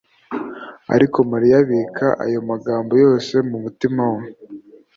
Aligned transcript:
Ariko 0.95 1.17
Mariya 1.31 1.55
abika 1.63 2.07
ayo 2.25 2.39
magambo 2.49 2.93
yose 3.05 3.33
mu 3.49 3.57
mutima 3.63 4.03
we 4.15 4.25